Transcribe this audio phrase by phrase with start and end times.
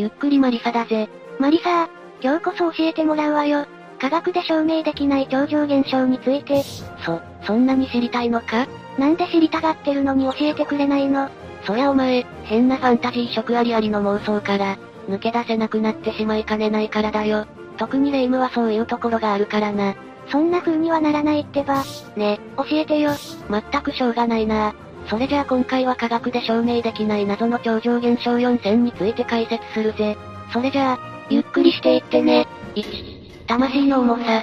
[0.00, 1.10] ゆっくりマリサだぜ。
[1.38, 1.88] マリサー、
[2.22, 3.66] 今日こそ教えてもらうわよ。
[4.00, 6.62] 科学で証明できない超常現象について。
[7.04, 8.66] そ、そんなに知りたいのか？
[8.98, 11.28] なんで知りたがってるのに教えてくれないの？
[11.66, 17.44] そりゃお前、変なファンタジー色ありありの妄想から、抜け出せなくなってしまいかねないからだよ。
[17.76, 19.96] 特にレ夢ムはそういうところがあるからな。
[20.32, 21.84] そんな風にはならないってば。
[22.16, 23.10] ね、教えてよ。
[23.50, 24.74] 全くしょうがないな
[25.08, 30.16] それじゃあ今回は科学で証明できない謎の超常現象4000について解説するぜ。
[30.52, 30.98] それじゃあ、
[31.30, 32.46] ゆっくりしていってね。
[32.74, 34.42] 1、魂の重さ。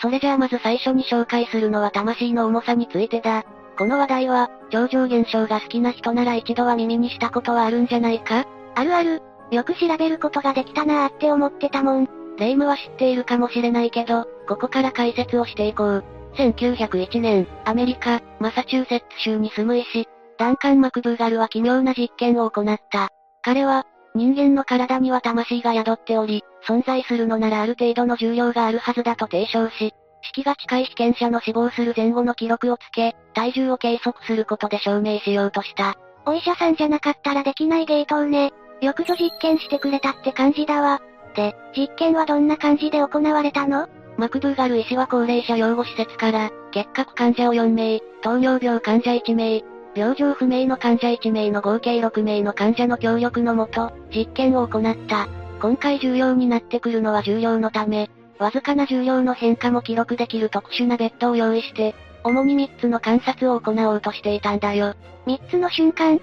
[0.00, 3.44] それじゃあまず最初に紹介するのは魂の重さについてだ。
[3.78, 8.46] この話題は、超常現象が好きな人なら一度は耳にしたことはあるんじゃないか？
[8.74, 9.22] あるある。
[9.50, 12.08] よく調べることができたなーって思ってたもん。
[12.38, 16.04] レイムは知っているかもしれないけど、ここから解説をしていこう。
[16.34, 23.10] 1901年、アメリカ、マサチューセッツ州に住む医師、ダンカン・マクブーガルは奇妙な実験を行った。
[23.42, 35.96] 彼は、人間の体には魂が宿っており、存在するのならある程度の重量があるはずだと提唱し、式が近い被験者の死亡する前後の記録をつけ、体重を計測することで証明しようとした。
[36.24, 38.52] お医者さんじゃなかったらできない芸当ね。
[38.80, 41.00] よくぞ実験してくれたって感じだわ。
[41.34, 43.88] で、実験はどんな感じで行われたの？
[44.16, 55.28] マクブーガル医師は高齢者養護施設から、結核患者を4名、糖尿病患者1名、病状不明の患者1名の合計6名の患者の協力のもと、実験を行った。
[55.60, 61.94] 今回重要になってくるのは重量のため、わずかな重量の変化も記録できる特殊なベッドを用意して、
[62.24, 64.94] 主に3つの観察を行おうとしていたんだよ。
[65.26, 66.20] 3つの瞬間っ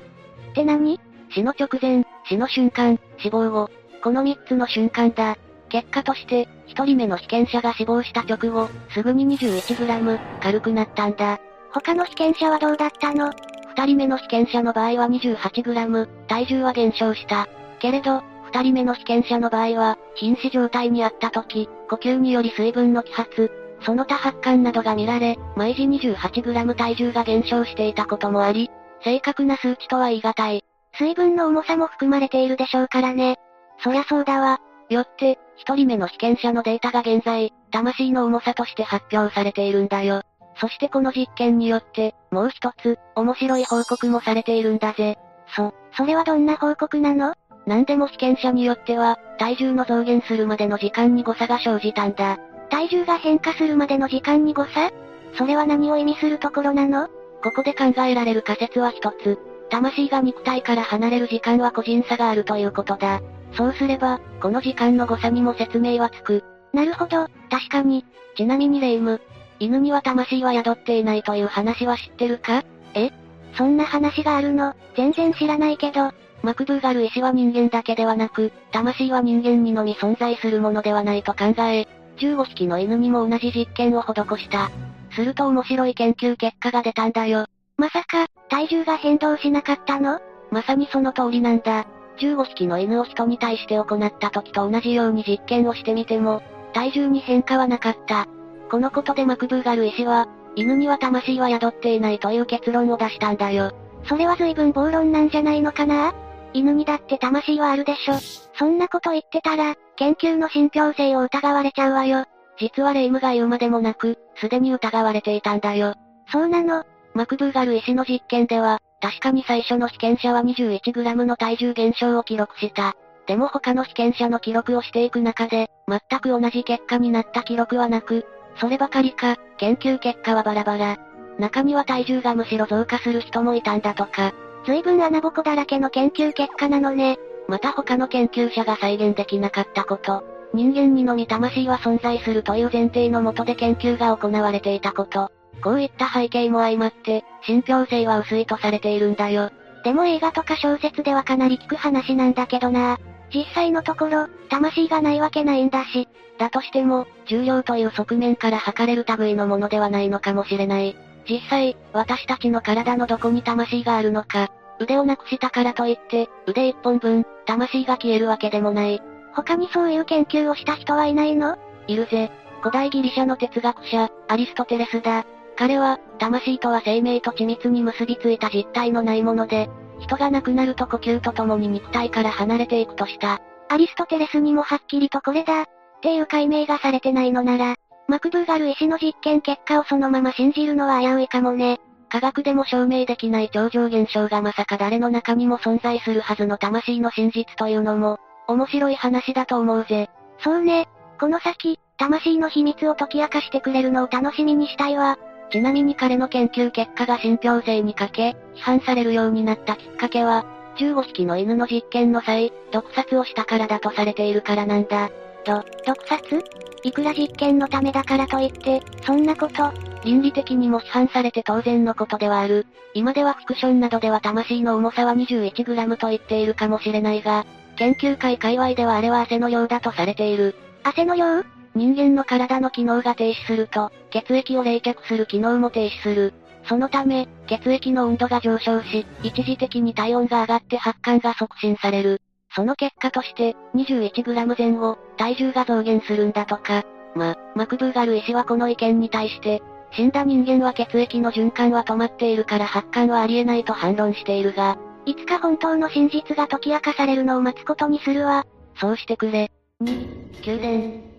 [0.54, 1.00] て何？
[1.32, 3.70] 死の直前、死の瞬間、死亡後。
[4.02, 5.38] この3つの瞬間だ。
[5.70, 11.40] 結果として、1人目の被験者が死亡した直後、すぐに 21g、軽くなったんだ。
[11.72, 13.32] 他の被験者はどうだったの
[13.76, 17.48] ?2 人目の被験者の場合は 28g、体重は減少した。
[17.80, 23.52] けれど、2人目の被験者の場合は、瀕死状態にあった時、呼吸により水分の揮発、
[23.82, 28.70] その他発汗などが見られ、毎時 28g 体重が減少していたこともあり、
[29.04, 30.64] 正確な数値とは言い難い。
[30.98, 33.38] 水分の重さも含まれているでしょうからね。
[33.82, 34.60] そりゃそうだわ。
[34.90, 40.22] よって、一人目の被験者のデータが現在、魂の重さとして発表されているんだよ。
[40.60, 45.18] そしてこの実験によって、もう一つ、面白い報告もされているんだぜ。
[45.56, 47.34] そ、それはどんな報告なの？
[47.66, 52.38] 何でも被験者によっては、体重の増減するまでの時間に誤差が生じたんだ。
[52.70, 54.92] 体重が変化するまでの時間に誤差？
[55.38, 57.08] それは何を意味するところなの？
[57.44, 59.40] ここで考えられる仮説は一つ。
[59.70, 63.22] 魂が肉体から離れる時間は個人差があるということだ。
[63.54, 66.44] そうすれば、この時間の誤差にも説明はつく。
[66.74, 68.06] なるほど、確かに。
[68.36, 69.22] ちなみにレイム、
[69.60, 72.64] 犬には魂は宿っていないという話は知ってるか？
[72.94, 73.12] え？
[73.56, 76.12] そんな話があるの、全然知らないけど。
[76.42, 81.86] マクブーガル医師は人間だけではなく、魂は人間にのみ存在するものではないと考え、
[82.18, 84.72] 15匹の犬にも同じ実験を施した。
[85.12, 87.46] すると面白い研究結果が出たんだよ。
[87.76, 90.22] まさか、体重が変動しなかったの？
[90.50, 91.86] まさにその通りなんだ。
[92.20, 96.42] 15匹の犬を人に対して行った時と同じように実験をしてみても、
[96.74, 98.28] 体重に変化はなかった。
[98.70, 103.72] このことでマクブーガル医師は、犬には魂は宿っていないという結論を出したんだよ。
[104.06, 106.14] それは随分暴論なんじゃないのかな？
[106.54, 108.16] 犬にだって魂はあるでしょ。
[108.58, 112.26] そんなこと言ってたら、研究の信憑性を疑われちゃうわよ。
[112.60, 115.94] 実はレイムが言うまでもなく、すでに疑われていたんだよ。
[116.32, 122.96] そうなのマクブーガル医師の実験では、確かに最初の被験者は 21g の体重減少を記録した。
[123.28, 128.26] でも他の被験者の記録をしていく中で、全く同じ結果になった記録はなく、
[128.60, 130.98] そればかりか、研究結果はバラバラ。
[131.38, 134.34] 中には体重がむしろ増加する人もいたんだとか。
[134.66, 137.18] 随分穴ぼこだらけの研究結果なのね。
[137.48, 140.24] また他の研究者が再現できなかったこと。
[140.54, 145.32] 人間にのみ魂は存在するという前提のもとで研究が行われていたこと。
[145.62, 149.52] こういった背景も相まって、信憑性は薄いとされているんだよ。
[149.84, 152.98] でも映画とか小説ではかなり聞く話なんだけどな
[153.34, 156.08] 実際のところ、魂がないわけないんだし。
[156.38, 160.96] だとしても、重量という側面から測れる類のものではないのかもしれない。
[161.30, 169.02] 実際、私たちの体のどこに魂があるのか、腕をなくしたからといって、腕一本分、魂が消えるわけでもない。
[169.34, 171.58] 他にそういう研究をした人はいないの？
[171.88, 172.32] いるぜ。
[172.62, 175.26] 古代ギリシャの哲学者、アリストテレスだ。
[175.60, 179.70] 彼は、魂とは生命と緻密に結びついた実体のないもので、
[180.00, 183.42] 人が亡くなると呼吸とともに肉体から離れていくとした。
[183.68, 185.66] アリストテレスにもはっきりとこれだ、っ
[186.02, 187.76] ていう解明がされてないのなら、
[188.08, 191.82] マクブーガル医師の実験結果をそのまま信じるのは危ういかもね。
[192.08, 198.18] 科学でも証明できない超常現象がまさか誰の中にも存在するはずの魂の真実というのも、
[198.48, 200.10] 面白い話だと思うぜ。
[200.40, 200.88] そうね。
[201.20, 205.18] この先、魂の秘密を解き明かしてくれるのを楽しみにしたいわ。
[205.52, 210.46] ちなみに彼の研究結果が信憑性に欠け、批判されるようになったきっかけは、
[210.78, 215.10] 15匹の犬の実験の際、毒殺をしたからだとされているからなんだ。
[215.46, 216.44] ど、毒殺？
[216.84, 219.72] いくら実験のためだからといって、そんなこと、
[220.06, 222.66] 倫理的にも批判されて当然のことではある。
[222.94, 227.46] 今ではフィクションなどでは魂の重さは 21g と言っているかもしれないが、
[227.76, 230.56] 研究会界隈ではあれは汗の量だとされている。
[230.84, 231.44] 汗の量？
[231.76, 236.34] 人間の体の機能が停止すると、血液を冷却する機能も停止する。
[236.68, 242.22] そのため、血液の温度が上昇し、一時的に体温が上がって発汗が促進される。
[242.56, 246.84] その結果として、21g 前後、体重が増減するんだとか。
[247.16, 249.62] ま、マクブーガル医師はこの意見に対して、
[249.92, 258.46] 死んだ人間は血液の循環は止まっているから発汗はありえないと反論しているが、いつか本当の真実が解き明かされるのを待つことにするわ。
[258.80, 259.52] そうしてくれ。
[259.82, 261.19] 2、宮殿。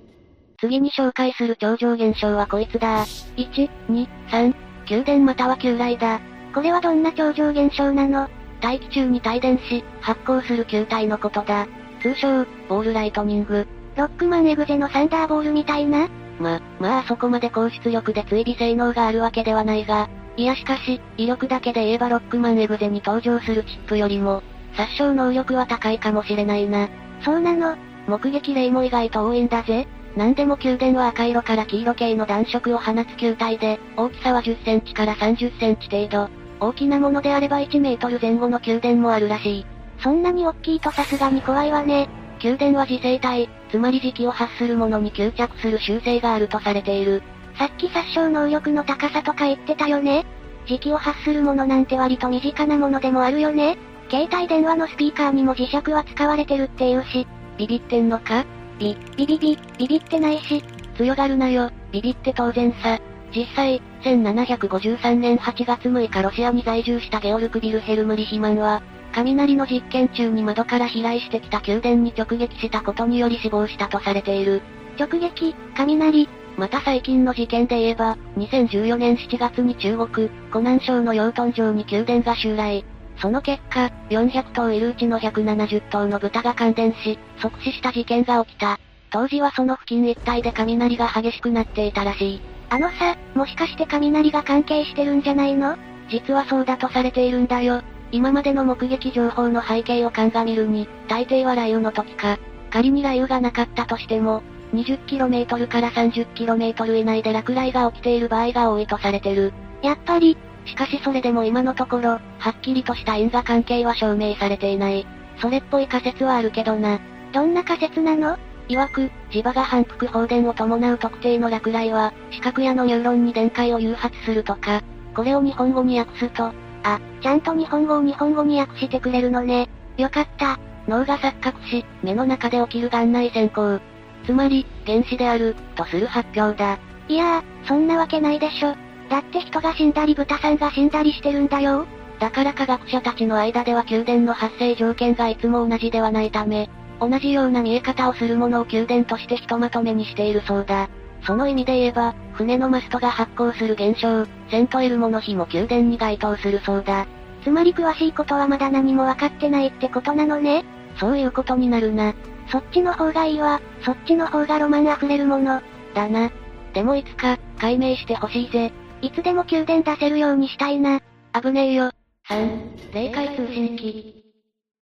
[0.60, 3.06] 次に紹介する超常現象はこいつだ。
[3.36, 4.54] 1、2、3、
[4.90, 6.20] 宮殿または旧来だ。
[6.54, 8.28] これはどんな超常現象なの？
[8.60, 11.66] 大気中に帯電し、発光する球体のことだ。
[12.02, 13.66] 通称、ボールライトニング。
[13.96, 16.08] ロックマンエグゼのサンダーボールみたいな？
[16.38, 24.42] ま、まあそこまで高出力で追尾性能があるわけではないが、いやしかし、威力だけで言えばロックマンエグゼに登場するチップよりも、
[24.76, 26.90] 殺傷能力は高いかもしれないな。
[27.24, 27.78] そうなの？
[28.06, 29.86] 目撃例も意外と多いんだぜ。
[30.16, 36.30] 何でも宮殿は赤色から黄色系の暖色を放つ球体で、大きさは10センチから30センチ程度。
[36.60, 39.66] 大きなものであれば1メートル前後の宮殿もあるらしい。
[40.02, 42.08] そんなに大きいとさすがに怖いわね。
[42.42, 47.22] 宮殿は自生体、つまり磁気を発するものに吸着する習性があるとされている。
[47.58, 50.24] さっき殺傷能力の高さとか言ってたよね
[50.66, 53.76] 磁気を発するものなんて割と身近なものでもあるよね
[54.08, 57.26] 携帯電話のスピーカーにも磁石は使われてるっていうし。
[57.58, 58.46] ビビってんのか？
[58.80, 60.64] ビ、ビビビ、ビビってないし。
[60.96, 62.98] 強がるなよ、ビビって当然さ。
[63.34, 68.82] 実際、1753年8月6日ロシアに在住したゲオルク・ビルヘルム・リヒマンは、
[69.12, 74.62] 雷の実験中に窓から飛来してきた宮殿に直撃したことにより死亡したとされている。
[74.98, 76.28] 直撃、雷。
[76.56, 82.84] また最近の事件で言えば、2014年7月に中国、湖南省の養豚場に宮殿が襲来。
[83.20, 88.78] その結果、400頭いるうちの170頭の豚が感電し、即死した事件が起きた。
[89.10, 92.40] 当時はその付近一帯で雷が激しくなっていたらしい。
[92.70, 95.76] あのさ、もしかして雷が関係してるんじゃないの？
[96.08, 97.82] 実はそうだとされているんだよ。
[98.12, 102.38] 今までの目撃情報の背景を鑑みるに、大抵は雷雨の時か。
[102.70, 104.42] 仮に雷雨がなかったとしても、
[104.72, 109.52] 20km から 30km 以内で落雷が起きている場合が多いとされてる。
[109.82, 110.36] やっぱり、
[110.66, 112.20] しかしそれでも今のところ、は
[112.50, 115.06] っきりとした因果関係は証明されていない。
[115.40, 117.00] それっぽい仮説はあるけどな。
[117.32, 118.36] どんな仮説なの？
[118.68, 124.82] 曰く、磁場が反復放電を伴う特定の落雷は、視覚やのニューロンに電解を誘発するとか、
[125.14, 126.52] これを日本語に訳すと、
[126.84, 129.68] あ、ちゃんと日本語を日本語に訳してくれるのね。
[129.96, 130.58] よかった。
[130.86, 133.80] 脳が錯覚し、目の中で起きる眼内閃光。
[134.24, 136.78] つまり、原子である、とする発表だ。
[137.08, 138.74] いやー、そんなわけないでしょ。
[139.10, 141.84] だって人が死んだり豚さんが死んだりしてるんだよ。
[142.20, 150.88] だから科学者たちの間では宮殿の発生条件がいつも同じではないため、同じような見え方をするものを宮殿としてひとまとめにしているそうだ。
[151.26, 157.06] その意味で言えば、船のマストが発光する現象、セントエルモの日も宮殿に該当するそうだ。
[157.42, 160.62] つまり詳しいことはまだ何も分かってないってことなのね
[160.98, 162.14] そういうことになるな。
[162.50, 163.60] そっちの方がいいわ。
[163.82, 165.62] そっちの方がロマン溢れるもの。
[165.94, 166.30] だな。
[166.74, 168.72] でもいつか、解明してほしいぜ。
[169.02, 171.00] いつでも宮殿出せるようにしたいな。
[171.32, 171.90] 危ねえよ。
[172.28, 174.24] 3、霊界通信機。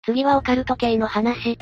[0.05, 1.57] 次はオカルト系の話。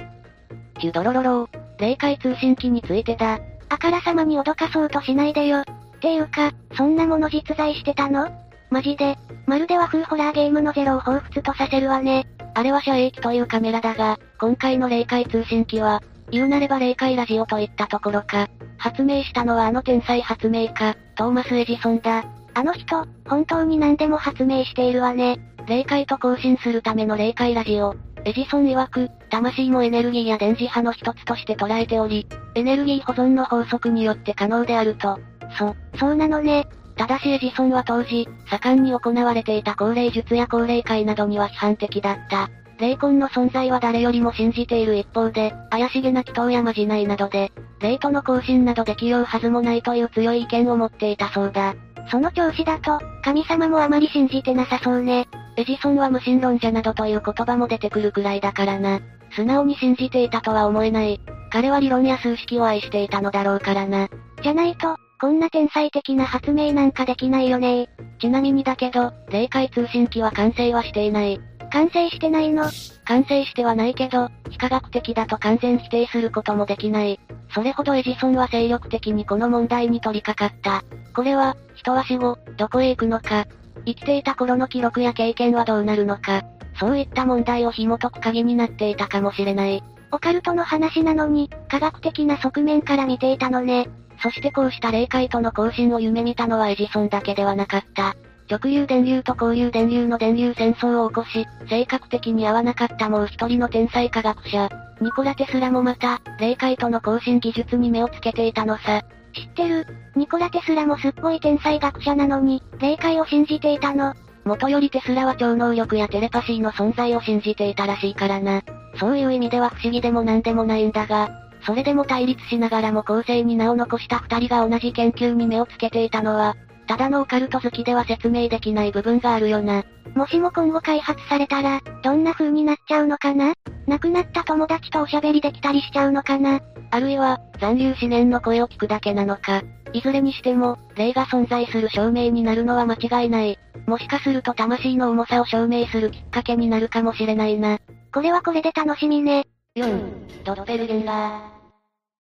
[0.79, 3.39] ジュドロロロー、霊界通信機についてだ。
[3.69, 5.61] あからさまに脅かそうとしないでよ。
[5.61, 5.65] っ
[5.99, 8.29] ていうか、そんなもの実在してたの？
[8.69, 9.17] マジで、
[9.47, 12.27] まるで和風ホラーゲームのゼロを彷彿とさせるわね。
[12.53, 18.47] あれは遮影機というカメラだが、今回の霊界通信機は、言うなれば霊界ラジオといったところか。
[18.77, 22.23] 発明したのはあの天才発明家、トーマス・エジソンだ。
[22.55, 25.39] あの人、本当に何でも発明しているわね。
[25.67, 27.95] 霊界と交信するための霊界ラジオ。
[28.25, 35.19] エジソン曰く、魂もエネルギーや電磁波の一つとして捉えており、エネルギー保存の法則によって可能であると。
[35.57, 36.67] そ、そうなのね。
[36.95, 42.49] ただしエジソンは当時、盛んに行われていた高齢術や高齢会などには批判的だった。
[42.79, 51.75] 霊魂の存在は誰よりも信じている一方で、怪しげな祈祷やまじないなどで、霊との交信などできようはずもないという強い意見を持っていたそうだ。
[52.09, 55.27] その調子だと、神様もあまり信じてなさそうね。
[55.55, 58.99] エジソンは無神論者などという言葉も出てくるくらいだからな。
[59.35, 61.19] 素直に信じていたとは思えない。
[61.51, 64.09] 彼は理論や数式を愛していたのだろうからな。
[64.41, 67.87] じゃないと、こんな天才的な発明なんかできないよね
[68.19, 71.39] ちなみにだけど、霊界通信機は完成はしていない。
[71.73, 72.69] 完成してないの
[73.05, 77.19] 完成してはないけど、非科学的だと完全否定することもできない。
[77.53, 80.83] それほどエジソンは精力的にこの問題に取り掛かった。
[81.15, 83.47] これは、人は死後、どこへ行くのか、
[83.87, 86.43] 生きていた頃の記録や経験はどうなるのか、
[86.79, 89.83] そういった問題を紐解く鍵になっていたかもしれない。
[90.11, 93.89] オカルトの話なのに、科学的な側面から見ていたのね。
[94.21, 98.15] そしてこうした霊界との交信を夢見たのはエジソンだけではなかった。
[98.53, 104.69] 直流電流と交流電流の電流戦争を起こし、性格的に合わなかったもう一人の天才科学者、
[105.01, 109.01] ニコラテスラもまた、霊界との交信技術に目をつけていたのさ。
[109.33, 109.87] 知ってる？
[110.15, 114.13] ニコラテスラもすっごい天才学者なのに、霊界を信じていたの。
[114.45, 118.61] 元よりテスラは超能力やテレパシーの存在を信じていたらしいからな。
[118.99, 121.31] そういう意味では不思議でも何でもないんだが、
[121.65, 126.55] それでも対立しながらも後世に名を残した二人が同じ研究に目をつけていたのは、
[126.87, 129.83] ただのオカルト好きでは説明できない部分があるよな。
[130.15, 133.53] もしも今後開発されたら、どんな風になっちゃうのかな？
[133.87, 136.61] 亡くなった友達とおしゃべりできたりしちゃうのかな？
[136.91, 139.63] あるいは、残留思念の声を聞くだけなのか。
[139.93, 143.57] いずれにしても、霊が存在する証明になるのは間違いない。
[143.87, 147.79] もしかすると魂の重さを証明するきっかけになるかもしれないな。
[148.13, 149.45] これはこれで楽しみね。
[149.75, 151.39] 4、ドッペルゲンガー。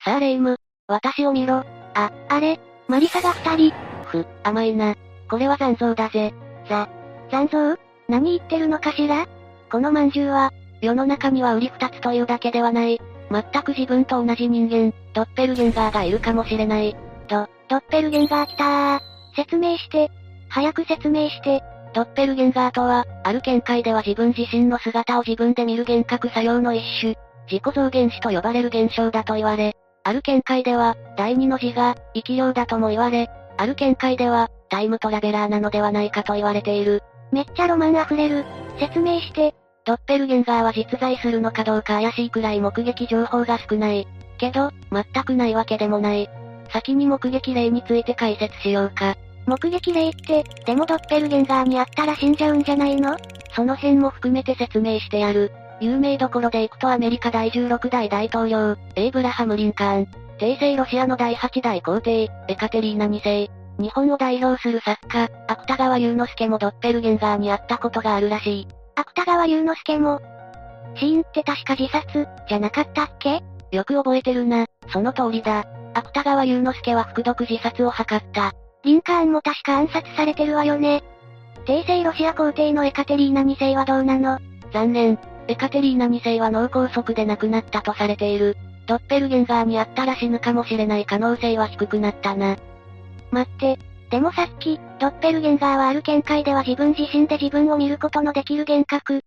[0.03, 1.65] さあレイム、私を見ろ。
[1.93, 3.90] あ、あれ、マリサが二人。
[4.11, 4.95] ふ、甘いな。
[5.29, 6.33] これは残像だぜ。
[6.67, 6.89] ざ、
[7.31, 7.77] 残像？
[8.09, 9.25] 何言ってるのかしら？
[9.71, 10.51] この饅頭は、
[10.81, 12.99] 世の中には売り二つというだけではない。
[13.31, 16.93] 全く自分と同じ人間、ドッペルゲンガーがいるかもしれない。
[17.29, 18.99] ド、ドッペルゲンガー来たー。
[19.37, 20.11] 説明して。
[20.49, 21.63] 早く説明して。
[21.93, 27.15] ドッペルゲンガーとは、ある見解では自分自身の姿を自分で見る幻覚作用の一種、
[27.49, 33.29] 自己増減子と呼ばれる現象だと言われ、ある見解では、第二の字が、生き量だとも言われ、
[33.61, 37.03] ある見解では、タイムトラベラーなのではないかと言われている。
[37.31, 38.43] めっちゃロマン溢れる。
[38.79, 39.53] 説明して。
[39.85, 44.07] ドッペルゲンガーは実在するのかどうか怪しいくらい目撃情報が少ない。
[44.39, 46.27] けど、全くないわけでもない。
[46.73, 49.15] 先に目撃例について解説しようか。
[49.45, 53.15] 目撃例って、でもドッペルゲンガーにあったら死んじゃうんじゃないの？
[53.55, 55.51] その辺も含めて説明してやる。
[55.79, 60.07] 有名どころで行くとアメリカ第16代大統領、エイブラハム・リンカーン。
[60.41, 63.51] 帝政ロシアの第8代皇帝、エカテリーナ2世。
[63.77, 68.67] 日本を代表する作家、芥川龍之介もドッペルゲンガーに会ったことがあるらしい。
[68.95, 70.19] 芥川龍之介も、
[70.95, 73.43] 死因って確か自殺、じゃなかったっけ？
[73.69, 75.63] よく覚えてるな、その通りだ。
[75.93, 78.53] 芥川龍之介は服毒自殺を図った。
[78.83, 81.03] リンカーンも確か暗殺されてるわよね。
[81.67, 84.39] 帝政ロシア皇帝のエカテリーナ2世はどうなの？
[84.74, 85.19] 残念。
[85.48, 88.57] エカテリーナ2世は脳梗塞で亡くなったとされている。
[88.88, 92.57] ドッペルゲンガーに会ったら死ぬかもしれない可能性は低くなったな。
[93.31, 93.79] 待って。
[94.09, 99.17] でもさっき、ドッペルゲンガーはある見解では自分自身で自分を見ることのできる幻覚。
[99.17, 99.19] っ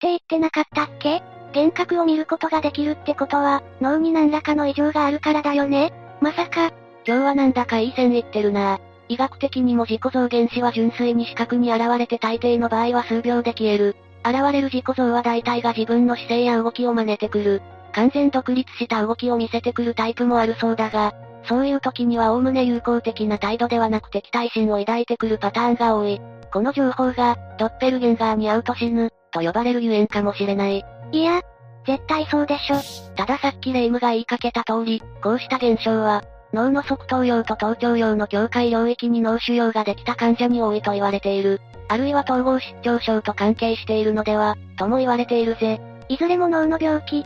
[0.00, 1.22] て言ってなかったっけ？
[1.54, 5.92] 幻覚を見ることができるってことは、脳に何らかの異常があるからだよね？
[6.20, 6.72] まさか。
[7.06, 13.96] 今日はなんだかいい線いってるな医学的にも自己増減子は純粋に視覚に現れて大抵の場合は数秒で消える。
[14.24, 17.62] 現れる自己像は大体が自分の姿勢や動きを真似てくる。
[17.92, 21.12] 完全独立した動きを見せてくるタイプもあるそうだが、
[21.44, 26.20] そういう時には概ね友好的な態度ではなく敵対心を抱いてくるパターンが多い。
[26.52, 30.84] この情報が、ドッペルゲンガーに会うと死ぬ、と呼ばれるゆえんかもしれない。
[31.12, 31.40] いや、
[31.86, 32.76] 絶対そうでしょ。
[33.16, 36.22] たださっきレイムが言いかけた通り、こうした現象は、
[36.52, 41.60] 脳の側頭葉と頭頂葉の境界領域に脳腫瘍ができた患者に多いと言われている。
[41.88, 45.80] あるいは統合失調症と関係しているのでは、とも言われているぜ。
[46.08, 47.24] いずれも脳の病気。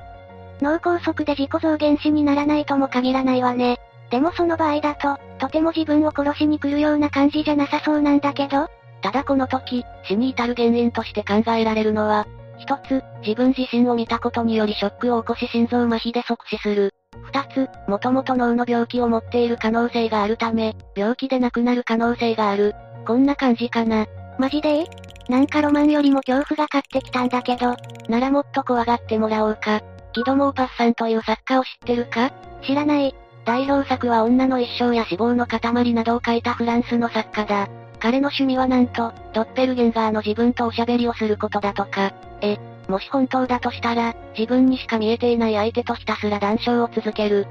[0.60, 3.78] 脳梗塞で自己増減死にならないとも限らないわね。
[4.10, 8.68] でもその場合だと、とても自分を殺しに来るような感じじゃなさそうなんだけど
[9.02, 12.26] ただこの時、死に至る原因として考えられるのは、
[12.58, 16.94] 一つ、自分自身を見たことによりショックを起こし心臓麻痺で即死する。
[17.22, 22.74] 二つ、もともと脳の病気を持っている可能性があるため、病気で亡くなる可能性がある。
[23.06, 24.06] こんな感じかな。
[24.38, 24.86] マジで？
[25.28, 27.74] なんかロマンよりも恐怖が勝ってきたんだけど、
[28.08, 29.82] ならもっと怖がってもらおうか。
[30.16, 32.32] キドモーパスさんという作家を知ってるか？
[32.66, 33.14] 知らない。
[33.44, 37.68] 代表作は女の一生や死亡の塊などを書いたフランスの作家だ。
[38.00, 42.14] 彼の趣味はなんと、ドッペルゲンガーの自分とおしゃべりをすることだとか。
[42.40, 42.56] え、
[42.88, 47.46] もし本当だとしたら、自分にしか見えていない相手とひたすら談笑を続ける。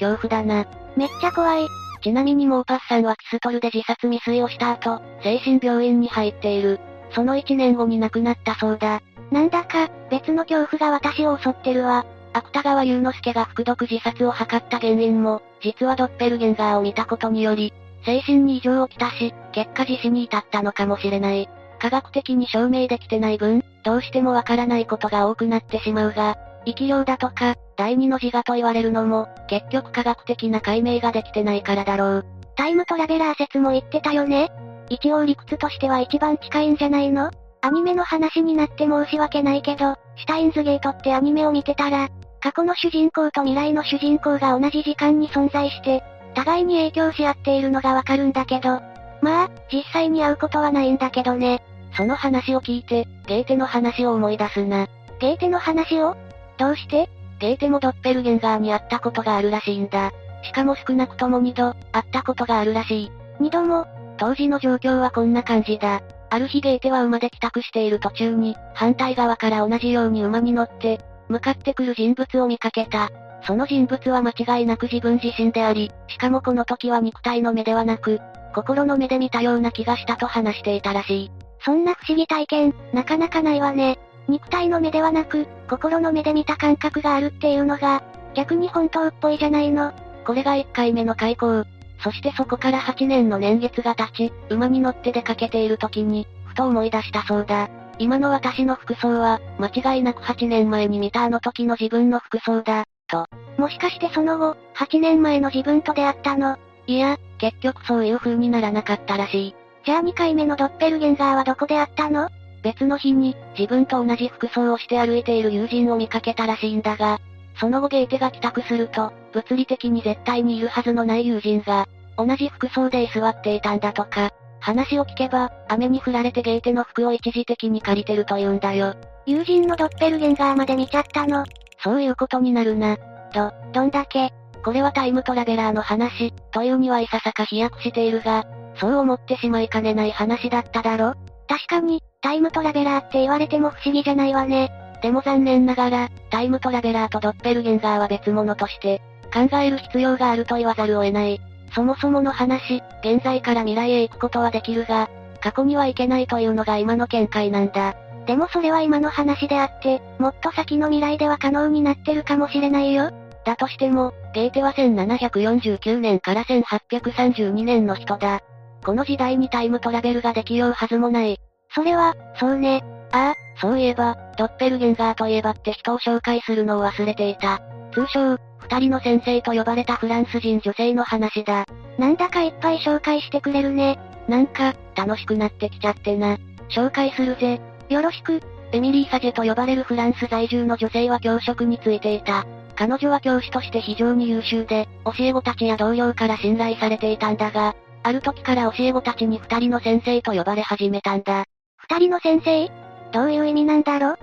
[0.00, 0.66] 恐怖だな。
[0.96, 1.66] めっちゃ怖い。
[2.02, 6.80] ちなみにモーパスさんはキストルで自殺未遂をした後、精神病院に入っている。
[7.14, 9.02] その1年後に亡くなったそうだ。
[9.30, 12.04] なんだか、別の恐怖が私を襲ってるわ。
[12.32, 17.72] 芥川龍之介が服毒自殺を図った原因も、実はドッペルゲンガーを見たことにより、
[18.04, 21.48] 精神に異常をきたし、結果自死に至ったのかもしれない。
[21.78, 32.26] 科学的に証明できてない分、どうしてもわからないことが多くなってしまうが、生き量だとか、第二の自我と言われるのも、結局科学的な解明ができてないからだろう。
[32.56, 34.50] タイムトラベラー説も言ってたよね
[34.92, 37.30] 一応理屈としては一番近いんじゃないの？
[37.62, 46.02] アニメの話になって申し訳ないけど、シュタインズゲートってアニメを見てたら、過去の主人公と未来の主人公が同じ時間に存在して、
[46.34, 48.80] 互いに影響し合っているのがわかるんだけど、
[49.22, 51.62] まあ、実際に会うことはないんだけどね。
[51.96, 54.88] その話を聞いて、ゲーテの話を思い出すな。
[55.20, 56.16] ゲーテの話を？
[56.58, 57.08] どうして？
[57.38, 60.12] ゲーテもドッペルゲンガーに会ったことがあるらしいんだ。
[60.42, 63.12] しかも少なくとも二度、会ったことがあるらしい。
[63.42, 63.86] 二度も
[64.18, 66.00] 当時の状況はこんな感じだ。
[66.30, 73.10] ある日ゲーテは馬で帰宅している途中に、反対側から同じように馬に乗って、向かってくる人物を見かけた。
[73.44, 78.20] その人物は間違いなく自分自身であり、しかもこの時は肉体の目ではなく、
[78.54, 81.30] 心の目で見たような気がしたと話していたらしい。
[81.64, 83.98] そんな不思議体験、なかなかないわね。
[84.28, 89.92] 肉体の目ではなく、心の目で見た感覚があるっていうのが、逆に本当っぽいじゃないの。
[90.24, 91.64] これが1回目の開口。
[92.02, 97.70] そしてそこから8年の年月が経ち、馬に乗って出かけている時に、ふと思い出したそうだ。
[97.98, 103.26] 今の私の服装は、間違いなく8年前に見たあの時の自分の服装だ、と。
[103.56, 106.58] もしかしてその後、8年前の自分と出会ったの？
[106.86, 109.54] いや、結局そういう風にならなかったらしい。
[109.84, 112.28] じゃあ2回目のドッペルゲンガーはどこで会ったの？
[112.62, 117.20] 別の日に、自分と同じ服装をして歩いている友人を見かけたらしいんだが、
[117.60, 128.94] その後ゲーテが帰宅すると、物理的に絶対にいるはずのない友人が、同じ服装で居座っていたんだとか、話を聞けば、雨に降られてゲーテの服を一時的に借りてると言うんだよ。
[129.26, 131.44] 友人のドッペルゲンガーまで見ちゃったの。
[131.82, 132.96] そういうことになるな。
[133.34, 134.32] ど、どんだけ
[134.64, 138.44] これはタイムトラベラーの話、というにはいささか飛躍しているが、
[138.76, 141.14] そう思ってしまいかねない話だっただろ
[141.48, 144.70] 確かに、タイムトラベラーって言われても不思議じゃないわね。
[145.02, 151.40] でも残念ながら、タイムトラベラーとドッペルゲンガーは別物として、考える必要があると言わざるを得ない。
[151.74, 155.08] そもそもの話、現在から未来へ行くことはできるが、
[155.40, 157.94] 過去には行けないというのが今の見解なんだ。
[158.26, 163.10] でもそれは今の話であって、もっと先の未来では可能になってるかもしれないよ。
[163.44, 168.40] だとしても、ゲーテは1749年から1832年の人だ。
[168.84, 171.38] この時代にタイムトラベルができようはずもない。
[171.74, 172.84] それは、そうね。
[173.12, 177.60] ああ、そういえば、ドッペルゲンガーといえばって人を紹介するのを忘れていた。
[177.92, 181.66] 通称、二人の先生と呼ばれたフランス人女性の話だ。
[181.98, 183.98] なんだかいっぱい紹介してくれるね。
[184.28, 186.38] なんか、楽しくなってきちゃってな。
[186.70, 187.60] 紹介するぜ。
[187.88, 188.40] よろしく。
[188.72, 192.46] エミリー・サジェと呼ばれるフランス在住の女性は教職についていた。
[192.74, 201.44] 彼女は教師として非常に優秀で、教え子たちや同僚から信頼されていたんだが、ある時から教え子たちに二人の先生と呼ばれ始めたんだ。
[201.76, 202.70] 二人の先生？
[203.12, 204.16] どういう意味なんだろ？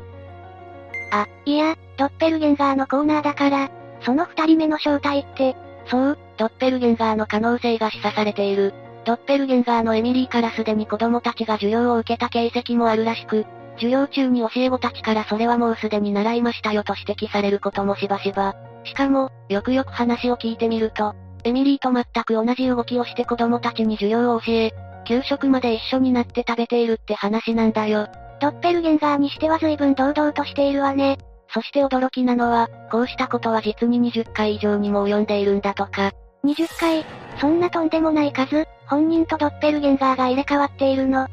[1.11, 3.69] あ、いや、ドッペルゲンガーのコーナーだから、
[4.05, 5.57] その二人目の正体って、
[5.87, 8.73] そう、ドッペルゲンガーの可能性が示唆されている。
[9.03, 18.55] ドッペルゲンガーのエミリーからすでに子供たちが授業を受けた形跡もあるらしく、授業中に教え子たちからそれはもうすでに習いましたよと指摘されることもしばしば。
[18.85, 24.71] しかも、よくよく話を聞いてみると、エミリーと全く同じ動きをして子供たちに授業を教え、
[25.05, 28.07] 給食まで一緒になって食べているって話なんだよ。
[28.39, 31.17] ドッペルゲンガーにしては随分堂々としているわね。
[31.53, 36.11] そして驚きなのは、こうしたことは実に20回以上にも及んでいるんだとか。
[36.43, 37.05] 20回
[37.41, 41.27] そんなとんでもない数、本人とドッペルゲンガーが入れ替わっているの。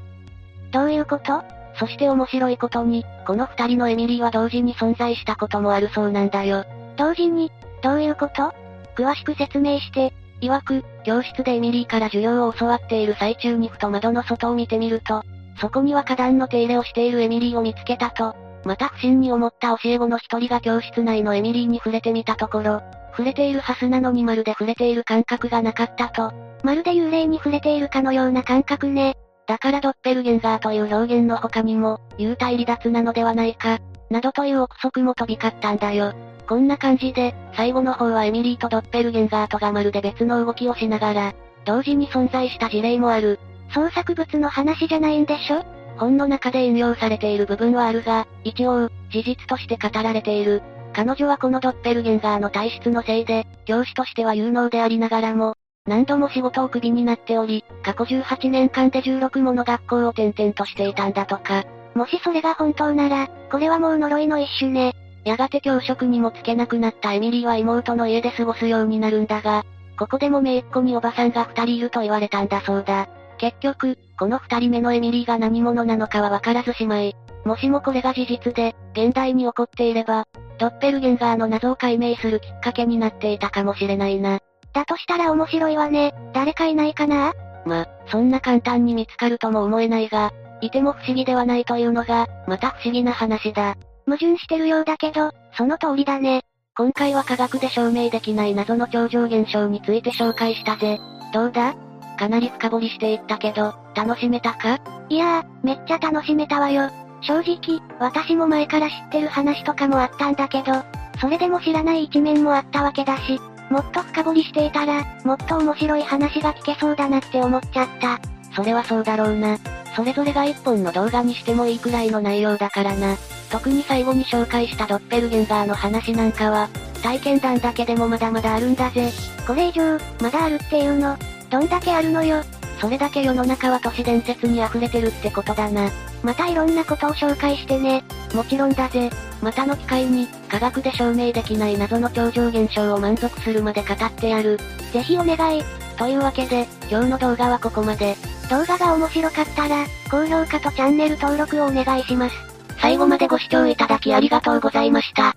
[0.72, 1.42] どういうこと？
[1.78, 6.64] そして面白いことに、この二人のエミリーは同時に存在したこともあるそうなんだよ。
[6.96, 7.52] 同時に
[7.82, 8.54] どういうこと？
[8.96, 10.14] 詳しく説明して。
[10.42, 15.22] 曰く、教室でエミリーから授業を教わっている最中にふと窓の外を見てみると、
[15.58, 18.36] そこには花壇の手入れをしているエミリーを見つけたと。
[18.66, 26.32] また不審に思った教え子の一人が教室内のエミリーに触れてみたところ、触れているはずなのにまるで触れている感覚がなかったと。
[26.64, 29.14] まるで幽霊に触れているかのような感覚ね。
[29.46, 33.78] だからドッペルゲンガーという表現の他にも、幽体離脱なのではないか、
[34.10, 36.12] などという憶測も飛び交ったんだよ。
[36.48, 43.38] こんな感じで、最後の方はエミリーとドッペルゲンガーとがまるで別の動きをしながら、同時に存在した事例もある。
[43.72, 45.75] 創作物の話じゃないんでしょ？
[45.98, 50.62] 本の中で引用されている部分はあるが、一応、事実として語られている。
[50.92, 55.54] 彼女はこのドッペルゲンガーの体質のせいで、教師としては有能でありながらも、
[55.86, 61.64] 何度も仕事をクビになっており、過去18年間で16もの学校を転々としていたんだとか。
[61.94, 64.94] もしそれが本当なら、これはもう呪いの一種ね。
[65.24, 69.64] やがて教職にもつけなくなったエミリーは妹の家で過ごすようになるんだが、
[69.98, 73.08] ここでも姪っ子におばさんが二人いると言われたんだそうだ。
[73.36, 80.26] 結局、この二人目のエミリーが何者なのかはわからずしまい、もしもこれが事実で、現代に起こっていれば、
[80.58, 84.40] ドッペルゲンガーの謎を解明するきっかけになっていたかもしれないな。
[84.72, 86.14] だとしたら面白いわね。
[86.32, 87.32] 誰かいないかな？
[87.64, 93.76] ま、そんな簡単に見つかるとも思えないが、いても不思議ではないというのが、また不思議な話だ。
[94.06, 96.42] 矛盾してるようだけど、その通りだね。
[96.76, 100.98] 今回は科学で証明できない謎の超常現象について紹介したぜ。
[101.32, 101.74] どうだ？
[102.16, 104.80] かなり深掘りしていったけど、楽しめたか？
[105.08, 106.90] いやー、めっちゃ楽しめたわよ。
[107.22, 110.72] 正直、私も前から知ってる話とかもあったんだけど、
[111.20, 118.20] それでも知らない一面もあったわけだし、もっと深掘りしていたら、もっと面白い話が聞けそうだなって思っちゃった。
[118.54, 119.58] それはそうだろうな。
[119.94, 123.16] それぞれが一本の動画にしてもいいくらいの内容だからな。
[123.50, 126.68] 特に最後に紹介したドッペルゲンガーの話なんかは、
[127.02, 129.10] 体験談だけでもまだまだあるんだぜ。
[129.46, 131.16] これ以上、まだあるっていうの、
[131.50, 132.42] どんだけあるのよ。
[132.80, 135.90] それだけ世の中は都市伝説に溢れてるってことだな。
[136.22, 138.04] またいろんなことを紹介してね。
[138.34, 139.10] もちろんだぜ。
[139.40, 144.58] またの機会に、科学で証明できない謎の超常現象を満足するまで語ってやる。
[144.92, 145.62] ぜひお願い。
[145.96, 148.16] というわけで、今日の動画はここまで。
[148.50, 152.34] 動画が面白かったら、高評価とチャンネル登録をお願いします。
[152.80, 155.36] 最後までご視聴いただきありがとうございました。